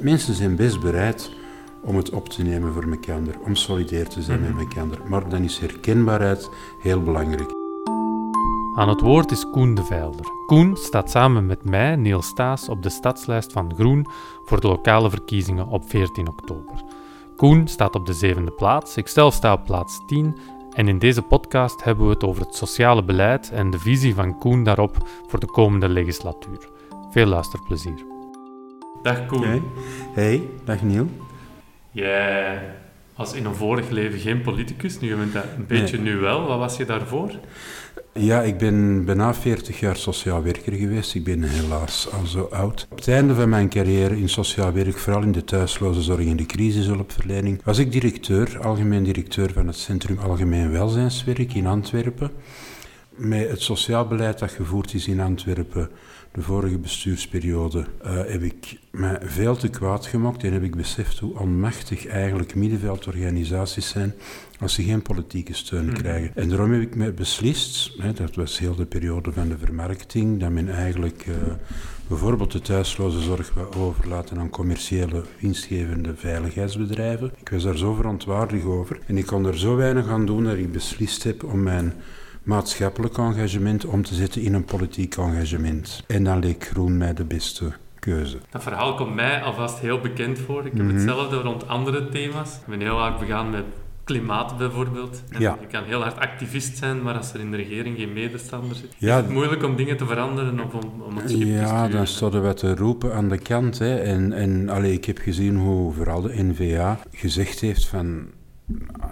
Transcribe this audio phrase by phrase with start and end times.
[0.00, 1.30] Mensen zijn best bereid
[1.82, 5.08] om het op te nemen voor elkaar, om solidair te zijn met elkaar.
[5.08, 7.50] Maar dan is herkenbaarheid heel belangrijk.
[8.74, 10.26] Aan het woord is Koen de Veilder.
[10.46, 14.06] Koen staat samen met mij, Niels Staes, op de stadslijst van Groen
[14.44, 16.84] voor de lokale verkiezingen op 14 oktober.
[17.36, 20.36] Koen staat op de zevende plaats, ikzelf sta op plaats 10
[20.72, 24.38] en in deze podcast hebben we het over het sociale beleid en de visie van
[24.38, 26.68] Koen daarop voor de komende legislatuur.
[27.10, 28.17] Veel luisterplezier.
[29.02, 29.42] Dag Koen.
[29.42, 29.62] Hey,
[30.14, 31.08] hey dag Niel.
[31.90, 32.60] Jij
[33.16, 36.46] was in een vorig leven geen politicus, nu bent dat een beetje nu wel.
[36.46, 37.30] Wat was je daarvoor?
[38.12, 41.14] Ja, ik ben bijna 40 jaar sociaal werker geweest.
[41.14, 42.86] Ik ben helaas al zo oud.
[42.90, 46.36] Op het einde van mijn carrière in sociaal werk, vooral in de thuisloze zorg en
[46.36, 52.30] de crisishulpverlening, was ik directeur, algemeen directeur van het Centrum Algemeen Welzijnswerk in Antwerpen.
[53.18, 55.90] Met het sociaal beleid dat gevoerd is in Antwerpen
[56.32, 61.18] de vorige bestuursperiode uh, heb ik me veel te kwaad gemaakt en heb ik beseft
[61.18, 64.14] hoe onmachtig eigenlijk middenveldorganisaties zijn
[64.60, 65.94] als ze geen politieke steun mhm.
[65.94, 66.30] krijgen.
[66.34, 70.40] En daarom heb ik me beslist, hè, dat was heel de periode van de vermarkting,
[70.40, 71.34] dat men eigenlijk uh,
[72.08, 77.32] bijvoorbeeld de thuisloze zorg wil overlaten aan commerciële, winstgevende veiligheidsbedrijven.
[77.40, 80.56] Ik was daar zo verontwaardigd over en ik kon er zo weinig aan doen dat
[80.56, 81.92] ik beslist heb om mijn
[82.48, 86.04] maatschappelijk engagement om te zetten in een politiek engagement.
[86.06, 88.38] En dan leek groen mij de beste keuze.
[88.50, 90.66] Dat verhaal komt mij alvast heel bekend voor.
[90.66, 90.94] Ik heb mhm.
[90.94, 92.54] hetzelfde rond andere thema's.
[92.54, 93.64] Ik ben heel vaak begaan met
[94.04, 95.22] klimaat bijvoorbeeld.
[95.38, 95.58] ja.
[95.60, 98.94] Je kan heel hard activist zijn, maar als er in de regering geen medestander zit,
[98.98, 99.16] ja.
[99.16, 102.46] is het moeilijk om dingen te veranderen of om, om het schip Ja, dan stonden
[102.46, 103.78] we te roepen aan de kant.
[103.78, 103.96] Hè.
[103.96, 108.26] En, en allee, ik heb gezien hoe vooral de NVA gezegd heeft van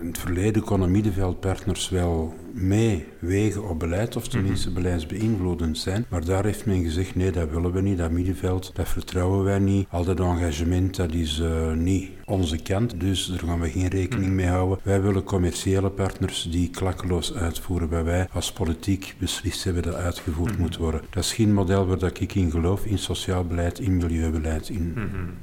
[0.00, 4.82] in het verleden konden middenveldpartners wel meewegen op beleid, of tenminste mhm.
[4.82, 6.06] beleidsbeïnvloedend zijn.
[6.08, 9.58] Maar daar heeft men gezegd, nee, dat willen we niet, dat middenveld, dat vertrouwen wij
[9.58, 9.86] niet.
[9.90, 14.26] Al dat engagement, dat is uh, niet onze kant, dus daar gaan we geen rekening
[14.26, 14.36] mhm.
[14.36, 14.78] mee houden.
[14.82, 20.52] Wij willen commerciële partners die klakkeloos uitvoeren, waar wij als politiek beslist hebben dat uitgevoerd
[20.52, 20.60] mhm.
[20.60, 21.00] moet worden.
[21.10, 24.68] Dat is geen model waar dat ik in geloof, in sociaal beleid, in milieubeleid.
[24.68, 24.94] In...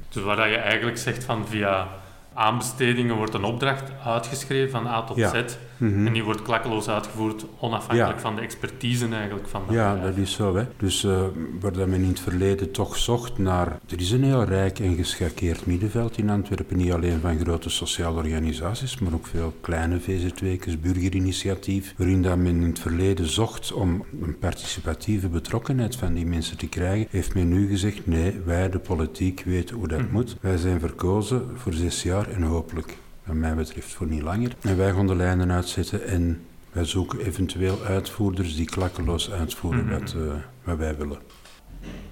[0.08, 2.02] Dus waar je eigenlijk zegt van via
[2.34, 5.58] aanbestedingen wordt een opdracht uitgeschreven van A tot Z.
[5.84, 6.06] Mhm.
[6.06, 10.32] En die wordt klakkeloos uitgevoerd, onafhankelijk van de expertise eigenlijk van de Ja, dat is
[10.32, 10.56] zo.
[10.56, 10.64] Hè.
[10.76, 11.22] Dus uh,
[11.60, 13.66] waar men in het verleden toch zocht naar...
[13.66, 16.76] Er is een heel rijk en geschakeerd middenveld in Antwerpen.
[16.76, 21.94] Niet alleen van grote sociale organisaties, maar ook veel kleine VZW'kes, burgerinitiatief.
[21.96, 26.68] Waarin dat men in het verleden zocht om een participatieve betrokkenheid van die mensen te
[26.68, 27.06] krijgen.
[27.10, 30.12] Heeft men nu gezegd, nee, wij de politiek weten hoe dat mhm.
[30.12, 30.36] moet.
[30.40, 34.52] Wij zijn verkozen voor zes jaar en hopelijk wat mij betreft voor niet langer.
[34.60, 36.40] En wij gaan de lijnen uitzetten en
[36.72, 39.98] wij zoeken eventueel uitvoerders die klakkeloos uitvoeren mhm.
[39.98, 40.32] wat, uh,
[40.64, 41.18] wat wij willen.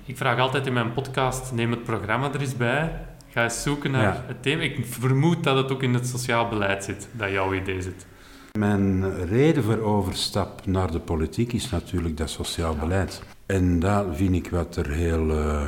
[0.04, 3.06] Ik vraag altijd in mijn podcast, neem het programma er eens bij.
[3.28, 4.62] Ga eens zoeken naar het thema.
[4.62, 8.06] Ik vermoed dat het ook in het sociaal beleid zit, dat jouw idee zit.
[8.58, 13.22] Mijn reden voor overstap naar de politiek is natuurlijk dat sociaal beleid.
[13.46, 15.30] En daar vind ik wat er heel...
[15.30, 15.66] Uh,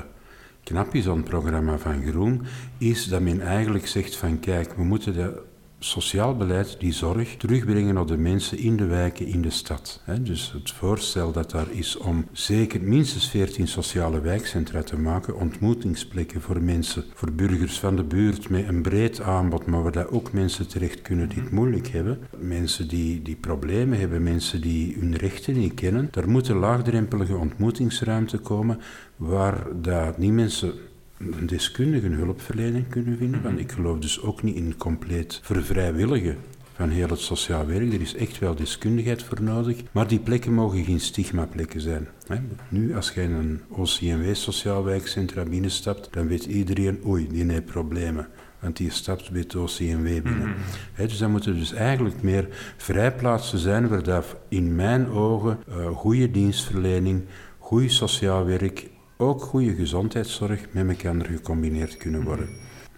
[0.65, 2.43] knap is aan programma van Groen,
[2.79, 5.43] is dat men eigenlijk zegt van kijk, we moeten de
[5.85, 10.03] sociaal beleid, die zorg, terugbrengen naar de mensen in de wijken, in de stad.
[10.21, 16.41] Dus het voorstel dat daar is om zeker minstens 14 sociale wijkcentra te maken, ontmoetingsplekken
[16.41, 20.33] voor mensen, voor burgers van de buurt met een breed aanbod, maar waar dat ook
[20.33, 22.19] mensen terecht kunnen die het moeilijk hebben.
[22.39, 26.09] Mensen die, die problemen hebben, mensen die hun rechten niet kennen.
[26.11, 28.81] Daar moet een laagdrempelige ontmoetingsruimte komen
[29.17, 30.75] waar dat niet mensen
[31.41, 33.43] een deskundige hulpverlening kunnen vinden.
[33.43, 36.37] Want ik geloof dus ook niet in compleet vervrijwilligen
[36.75, 37.93] van heel het sociaal werk.
[37.93, 39.83] Er is echt wel deskundigheid voor nodig.
[39.93, 42.09] Maar die plekken mogen geen stigma-plekken zijn.
[42.69, 47.65] Nu, als je in een OCMW sociaal wijkcentra binnenstapt, dan weet iedereen, oei, die heeft
[47.65, 48.29] problemen.
[48.61, 50.49] Want die stapt bij het OCMW binnen.
[50.49, 51.07] Mm.
[51.07, 56.31] dus dan moeten dus eigenlijk meer vrijplaatsen zijn waar dat in mijn ogen uh, goede
[56.31, 57.25] dienstverlening,
[57.59, 58.91] goed sociaal werk
[59.25, 62.49] ook goede gezondheidszorg met elkaar gecombineerd kunnen worden.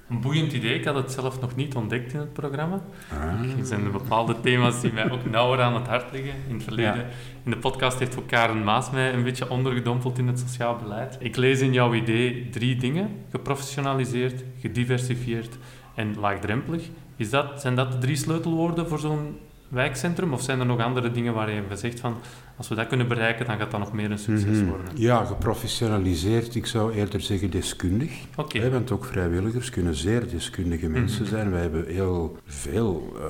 [0.09, 2.83] Een boeiend idee, ik had het zelf nog niet ontdekt in het programma.
[3.13, 3.59] Ah.
[3.59, 6.33] Er zijn bepaalde thema's die mij ook nauwer aan het hart liggen.
[6.49, 7.07] In het verleden,
[7.45, 11.17] in de podcast heeft ook Karen Maas mij een beetje ondergedompeld in het sociaal beleid.
[11.21, 13.11] Ik lees in jouw idee drie dingen.
[13.31, 15.59] Geprofessionaliseerd, gediversifieerd
[15.95, 16.89] en laagdrempelig.
[17.17, 20.33] Is dat, zijn dat de drie sleutelwoorden voor zo'n wijkcentrum?
[20.33, 22.17] Of zijn er nog andere dingen waar je gezegd van,
[22.57, 24.67] als we dat kunnen bereiken, dan gaat dat nog meer een succes mhm.
[24.67, 24.87] worden?
[24.95, 26.55] Ja, geprofessionaliseerd.
[26.55, 28.13] Ik zou eerder zeggen deskundig.
[28.37, 28.61] Okay.
[28.61, 31.31] Wij, want ook vrijwilligers kunnen zeer deskundige mensen mhm.
[31.31, 31.51] zijn.
[31.51, 33.17] Wij hebben heel veel...
[33.17, 33.25] Uh,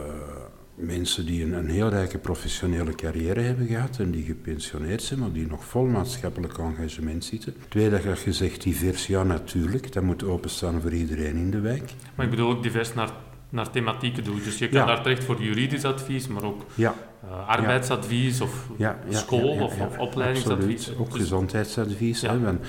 [0.76, 5.32] mensen die een, een, heel rijke professionele carrière hebben gehad en die gepensioneerd zijn, maar
[5.32, 7.54] die nog vol maatschappelijk engagement zitten.
[7.68, 11.92] Twee, dat je gezegd divers, ja natuurlijk, dat moet openstaan voor iedereen in de wijk.
[12.14, 13.10] Maar ik bedoel ook divers naar,
[13.48, 14.40] naar thematieken doen.
[14.44, 16.94] Dus je kan daar terecht voor juridisch advies, maar ook ja.
[17.24, 18.68] Uh, arbeidsadvies of
[19.08, 20.96] school of, of, opleidingsadvies.
[20.96, 22.22] Ook dus, gezondheidsadvies.
[22.22, 22.60] Hè, want,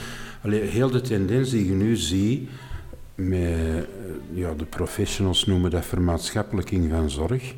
[0.44, 2.50] allee, heel de tendens die je nu ziet
[3.16, 3.82] met eh,
[4.34, 7.54] ja, de professionals noemen dat vermaatschappelijking van zorg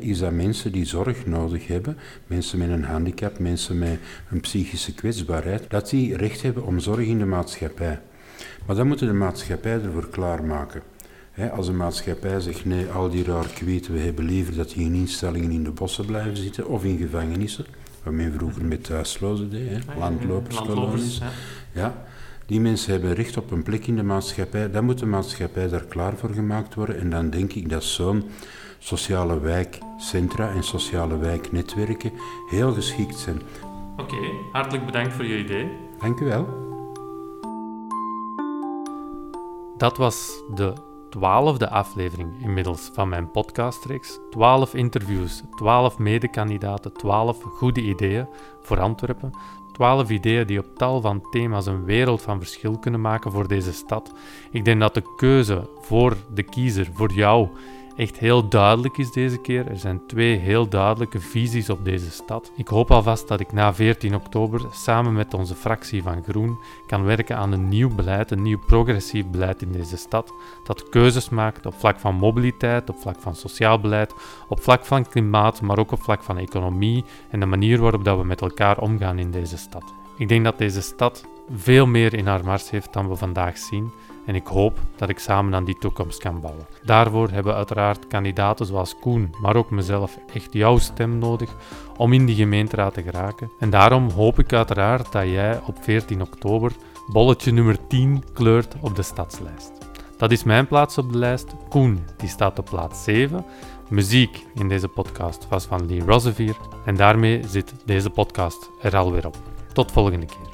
[0.00, 3.98] is dat mensen die zorg nodig hebben, mensen met een handicap, mensen met
[4.30, 8.00] een psychische kwetsbaarheid, dat die recht hebben om zorg in de maatschappij.
[8.66, 10.82] Maar dan moeten de maatschappij ervoor klaarmaken.
[11.42, 14.94] Als een maatschappij zegt nee, al die raar kwieten, we hebben liever dat die in
[14.94, 17.66] instellingen in de bossen blijven zitten of in gevangenissen,
[18.02, 21.18] wat men vroeger met thuislozen deed, he, landloperskolonies.
[21.18, 21.30] Ja.
[21.72, 22.04] ja,
[22.46, 24.70] die mensen hebben recht op een plek in de maatschappij.
[24.70, 28.24] Dan moet de maatschappij daar klaar voor gemaakt worden en dan denk ik dat zo'n
[28.78, 32.12] sociale wijkcentra en sociale wijknetwerken
[32.50, 33.40] heel geschikt zijn.
[33.96, 34.16] Oké,
[34.52, 35.68] hartelijk bedankt voor je idee.
[36.00, 36.62] Dank u wel.
[39.76, 44.18] Dat was de twaalfde aflevering inmiddels van mijn podcastreeks.
[44.30, 48.28] Twaalf interviews, twaalf medekandidaten, twaalf goede ideeën
[48.60, 49.30] voor Antwerpen.
[49.72, 53.72] Twaalf ideeën die op tal van thema's een wereld van verschil kunnen maken voor deze
[53.72, 54.12] stad.
[54.50, 57.48] Ik denk dat de keuze voor de kiezer, voor jou,
[57.96, 59.66] echt heel duidelijk is deze keer.
[59.68, 62.52] Er zijn twee heel duidelijke visies op deze stad.
[62.56, 67.04] Ik hoop alvast dat ik na 14 oktober samen met onze fractie van Groen kan
[67.04, 70.32] werken aan een nieuw beleid, een nieuw progressief beleid in deze stad,
[70.64, 74.14] dat keuzes maakt op vlak van mobiliteit, op vlak van sociaal beleid,
[74.48, 78.18] op vlak van klimaat, maar ook op vlak van economie en de manier waarop dat
[78.18, 79.94] we met elkaar omgaan in deze stad.
[80.16, 81.24] Ik denk dat deze stad
[81.56, 83.90] veel meer in haar mars heeft dan we vandaag zien
[84.26, 86.66] en ik hoop dat ik samen aan die toekomst kan bouwen.
[86.82, 91.56] Daarvoor hebben uiteraard kandidaten zoals Koen, maar ook mezelf echt jouw stem nodig
[91.96, 93.50] om in die gemeenteraad te geraken.
[93.58, 96.72] En daarom hoop ik uiteraard dat jij op 14 oktober
[97.06, 99.72] bolletje nummer 10 kleurt op de stadslijst.
[100.16, 101.54] Dat is mijn plaats op de lijst.
[101.68, 103.44] Koen, die staat op plaats 7.
[103.88, 106.56] Muziek in deze podcast was van Lee Rosevier.
[106.84, 109.36] En daarmee zit deze podcast er alweer op.
[109.72, 110.53] Tot volgende keer.